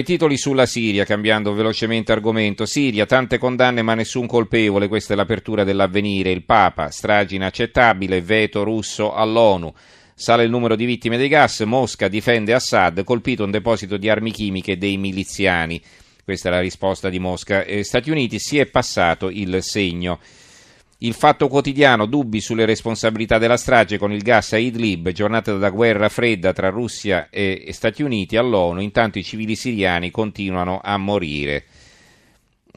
[0.00, 2.64] I titoli sulla Siria, cambiando velocemente argomento.
[2.64, 6.30] Siria, tante condanne ma nessun colpevole, questa è l'apertura dell'avvenire.
[6.30, 9.70] Il Papa, strage inaccettabile, veto russo all'ONU.
[10.14, 14.30] Sale il numero di vittime dei gas, Mosca difende Assad, colpito un deposito di armi
[14.30, 15.78] chimiche dei miliziani.
[16.24, 17.64] Questa è la risposta di Mosca.
[17.64, 20.18] Eh, Stati Uniti si è passato il segno.
[21.02, 25.70] Il fatto quotidiano, dubbi sulle responsabilità della strage con il gas a Idlib, giornata da
[25.70, 31.64] guerra fredda tra Russia e Stati Uniti all'ONU, intanto i civili siriani continuano a morire.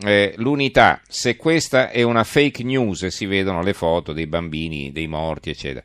[0.06, 5.08] Eh, l'unità, se questa è una fake news, si vedono le foto dei bambini, dei
[5.08, 5.84] morti, eccetera.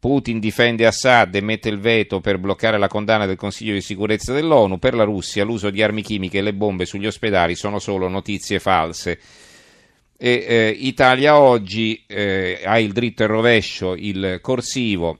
[0.00, 4.32] Putin difende Assad e mette il veto per bloccare la condanna del Consiglio di sicurezza
[4.32, 4.80] dell'ONU.
[4.80, 8.58] Per la Russia l'uso di armi chimiche e le bombe sugli ospedali sono solo notizie
[8.58, 9.20] false.
[10.18, 15.18] E, eh, Italia oggi eh, ha il dritto e rovescio, il corsivo.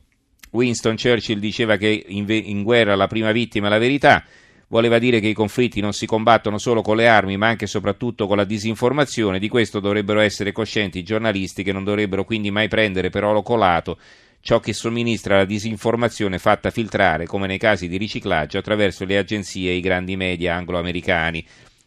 [0.50, 4.24] Winston Churchill diceva che in, in guerra la prima vittima è la verità.
[4.68, 7.68] Voleva dire che i conflitti non si combattono solo con le armi, ma anche e
[7.68, 9.38] soprattutto con la disinformazione.
[9.38, 13.42] Di questo dovrebbero essere coscienti i giornalisti che non dovrebbero quindi mai prendere per oro
[13.42, 13.98] colato
[14.40, 19.72] ciò che somministra la disinformazione fatta filtrare, come nei casi di riciclaggio, attraverso le agenzie
[19.72, 21.44] e i grandi media anglo-americani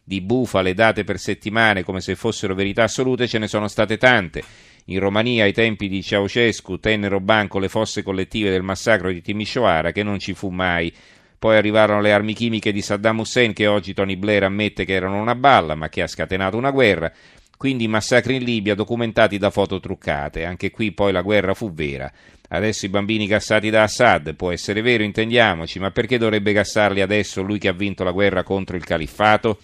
[0.10, 4.42] di bufale date per settimane come se fossero verità assolute ce ne sono state tante.
[4.86, 9.92] In Romania, ai tempi di Ceausescu, tennero banco le fosse collettive del massacro di Timișoara,
[9.92, 10.92] che non ci fu mai.
[11.38, 15.22] Poi arrivarono le armi chimiche di Saddam Hussein, che oggi Tony Blair ammette che erano
[15.22, 17.14] una balla, ma che ha scatenato una guerra.
[17.56, 20.44] Quindi massacri in Libia documentati da foto truccate.
[20.44, 22.12] Anche qui poi la guerra fu vera.
[22.48, 27.44] Adesso i bambini gassati da Assad, può essere vero, intendiamoci, ma perché dovrebbe gassarli adesso
[27.44, 29.60] lui che ha vinto la guerra contro il califfato?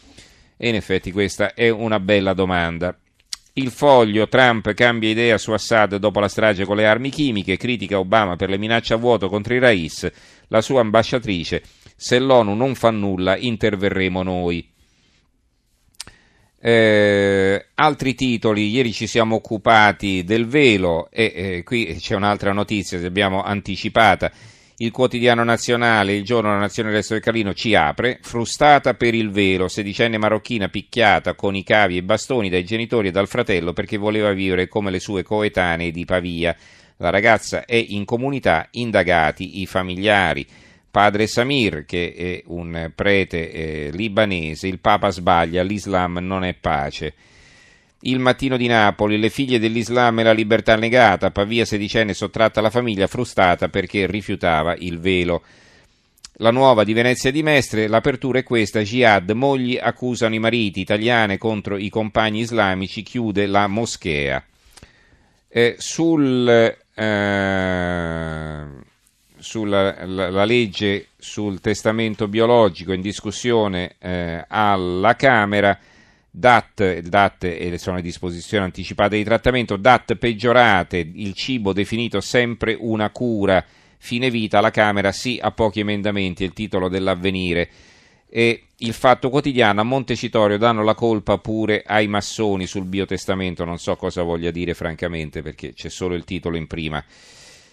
[0.58, 2.98] E in effetti questa è una bella domanda.
[3.58, 7.98] Il foglio, Trump cambia idea su Assad dopo la strage con le armi chimiche, critica
[7.98, 10.12] Obama per le minacce a vuoto contro i Rais,
[10.50, 11.64] la sua ambasciatrice,
[11.96, 14.70] se l'ONU non fa nulla interverremo noi.
[16.60, 23.00] Eh, altri titoli, ieri ci siamo occupati del velo e eh, qui c'è un'altra notizia,
[23.00, 24.32] che abbiamo anticipata
[24.78, 29.14] il quotidiano nazionale, il giorno della nazione del resto del Carlino ci apre, frustata per
[29.14, 33.72] il velo, sedicenne marocchina picchiata con i cavi e bastoni dai genitori e dal fratello
[33.72, 36.56] perché voleva vivere come le sue coetanee di Pavia.
[36.98, 40.46] La ragazza è in comunità, indagati i familiari.
[40.92, 47.14] Padre Samir, che è un prete eh, libanese, il Papa sbaglia, l'Islam non è pace.
[48.06, 52.70] Il mattino di Napoli, le figlie dell'Islam e la libertà negata, Pavia sedicenne sottratta alla
[52.70, 55.42] famiglia, frustata perché rifiutava il velo.
[56.34, 61.40] La nuova di Venezia di Mestre, l'apertura è questa, Jihad, mogli accusano i mariti, italiane
[61.40, 64.44] contro i compagni islamici, chiude la moschea.
[65.48, 66.48] Eh, sul,
[66.94, 68.64] eh,
[69.38, 75.80] sulla la, la legge sul testamento biologico in discussione eh, alla Camera,
[76.38, 83.10] DAT, DAT sono le disposizioni anticipate di trattamento, DAT peggiorate, il cibo definito sempre una
[83.10, 83.64] cura,
[83.98, 87.70] fine vita alla Camera, sì a pochi emendamenti, il titolo dell'avvenire.
[88.28, 93.78] E il fatto quotidiano a Montecitorio danno la colpa pure ai massoni sul biotestamento, non
[93.78, 97.02] so cosa voglia dire francamente perché c'è solo il titolo in prima.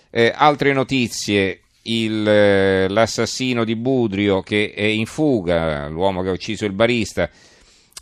[0.09, 6.33] Eh, altre notizie, il, eh, l'assassino di Budrio che è in fuga, l'uomo che ha
[6.33, 7.29] ucciso il barista,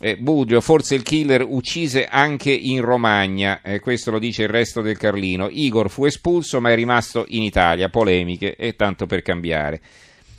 [0.03, 4.81] eh, Budrio, forse il killer uccise anche in Romagna, eh, questo lo dice il resto
[4.81, 5.47] del Carlino.
[5.47, 9.79] Igor fu espulso ma è rimasto in Italia, polemiche e tanto per cambiare.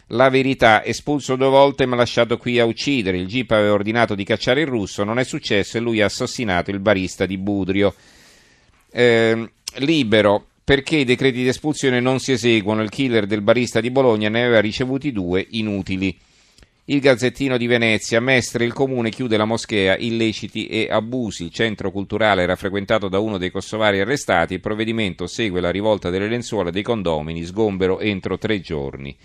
[0.09, 4.25] La verità, espulso due volte ma lasciato qui a uccidere, il GIP aveva ordinato di
[4.25, 7.95] cacciare il russo, non è successo e lui ha assassinato il barista di Budrio.
[8.91, 13.91] Eh, libero, perché i decreti di espulsione non si eseguono, il killer del barista di
[13.93, 16.19] Bologna ne aveva ricevuti due inutili.
[16.87, 21.45] Il Gazzettino di Venezia, Mestre, il comune chiude la moschea, illeciti e abusi.
[21.45, 24.55] Il centro culturale era frequentato da uno dei kosovari arrestati.
[24.55, 29.17] Il provvedimento segue la rivolta delle lenzuola dei condomini, sgombero entro tre giorni.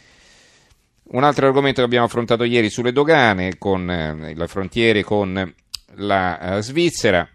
[1.10, 5.54] Un altro argomento che abbiamo affrontato ieri sulle dogane, con eh, le frontiere con
[5.96, 7.28] la eh, Svizzera.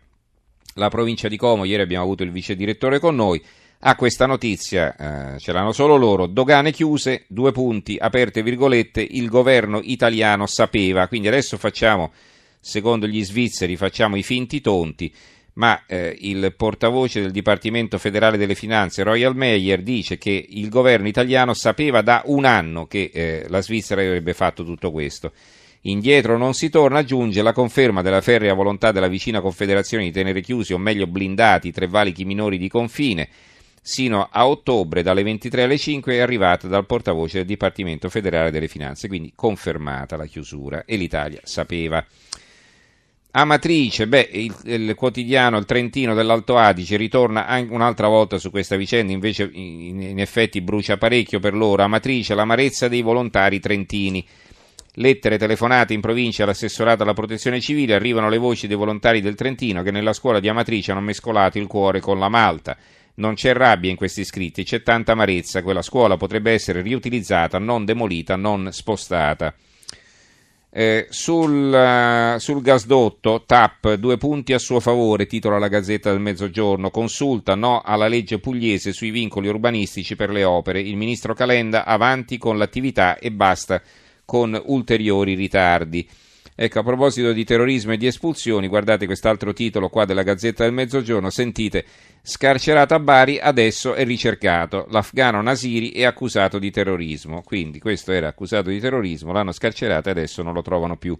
[0.76, 3.42] La provincia di Como, ieri abbiamo avuto il vice direttore con noi
[3.84, 9.28] a questa notizia, eh, ce l'hanno solo loro, dogane chiuse, due punti, aperte virgolette, il
[9.28, 12.12] governo italiano sapeva, quindi adesso facciamo,
[12.60, 15.12] secondo gli svizzeri, facciamo i finti tonti,
[15.54, 21.08] ma eh, il portavoce del Dipartimento federale delle finanze, Royal Meyer, dice che il governo
[21.08, 25.32] italiano sapeva da un anno che eh, la Svizzera avrebbe fatto tutto questo.
[25.86, 30.40] Indietro non si torna, aggiunge la conferma della ferrea volontà della vicina Confederazione di tenere
[30.40, 33.28] chiusi o meglio blindati tre valichi minori di confine
[33.84, 38.68] sino a ottobre dalle 23 alle 5 è arrivata dal portavoce del Dipartimento federale delle
[38.68, 42.04] finanze, quindi confermata la chiusura e l'Italia sapeva.
[43.34, 49.12] Amatrice, beh, il, il, quotidiano, il Trentino dell'Alto Adige ritorna un'altra volta su questa vicenda,
[49.12, 51.82] invece in, in effetti brucia parecchio per loro.
[51.82, 54.24] Amatrice, l'amarezza dei volontari trentini.
[54.96, 59.82] Lettere telefonate in provincia all'assessorato alla protezione civile arrivano le voci dei volontari del Trentino
[59.82, 62.76] che nella scuola di Amatrice hanno mescolato il cuore con la malta.
[63.14, 65.62] Non c'è rabbia in questi scritti, c'è tanta amarezza.
[65.62, 69.54] Quella scuola potrebbe essere riutilizzata, non demolita, non spostata.
[70.74, 76.20] Eh, sul, uh, sul, gasdotto TAP, due punti a suo favore, titola la Gazzetta del
[76.20, 81.84] Mezzogiorno, consulta no alla legge pugliese sui vincoli urbanistici per le opere, il ministro Calenda
[81.84, 83.82] avanti con l'attività e basta
[84.24, 86.08] con ulteriori ritardi.
[86.64, 90.72] Ecco, a proposito di terrorismo e di espulsioni, guardate quest'altro titolo qua della Gazzetta del
[90.72, 91.84] Mezzogiorno, sentite,
[92.22, 98.28] scarcerato a Bari, adesso è ricercato, l'afgano Nasiri è accusato di terrorismo, quindi questo era
[98.28, 101.18] accusato di terrorismo, l'hanno scarcerato e adesso non lo trovano più.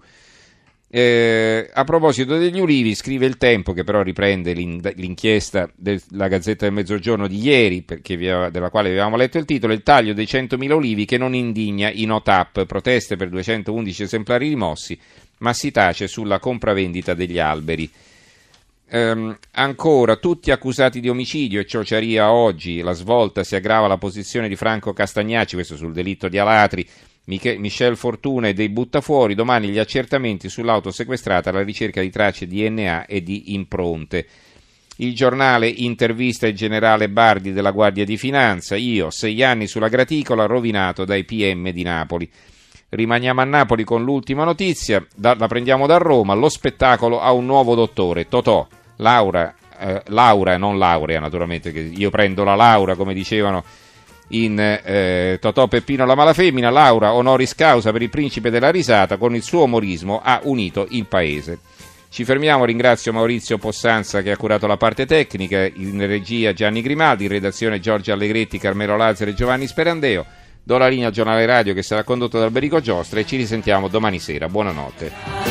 [0.95, 6.75] Eh, a proposito degli ulivi, scrive il Tempo, che però riprende l'inchiesta della Gazzetta del
[6.75, 11.07] Mezzogiorno di ieri, aveva, della quale avevamo letto il titolo, il taglio dei 100.000 ulivi
[11.07, 14.97] che non indigna i NOTAP, proteste per 211 esemplari rimossi,
[15.43, 17.91] ma si tace sulla compravendita degli alberi.
[18.89, 24.49] Ehm, ancora, tutti accusati di omicidio e ciociaria oggi, la svolta si aggrava la posizione
[24.49, 26.87] di Franco Castagnacci, questo sul delitto di Alatri,
[27.25, 33.07] Michel Fortuna e dei buttafuori, domani gli accertamenti sull'auto sequestrata alla ricerca di tracce DNA
[33.07, 34.27] e di impronte.
[34.97, 40.47] Il giornale intervista il generale Bardi della Guardia di Finanza, io sei anni sulla graticola
[40.47, 42.31] rovinato dai PM di Napoli.
[42.95, 47.47] Rimaniamo a Napoli con l'ultima notizia, da, la prendiamo da Roma, lo spettacolo ha un
[47.47, 53.65] nuovo dottore, Totò, Laura, eh, Laura non laurea naturalmente, io prendo la Laura come dicevano
[54.33, 59.35] in eh, Totò Peppino la malafemmina, Laura honoris causa per il principe della risata, con
[59.35, 61.61] il suo umorismo ha unito il paese.
[62.11, 67.25] Ci fermiamo, ringrazio Maurizio Possanza che ha curato la parte tecnica, in regia Gianni Grimaldi,
[67.25, 70.27] in redazione Giorgio Allegretti, Carmelo Lazzaro e Giovanni Sperandeo.
[70.65, 73.89] Do la linea al giornale radio che sarà condotto da Alberico Giostra e ci risentiamo
[73.89, 74.49] domani sera.
[74.49, 75.42] Buonanotte.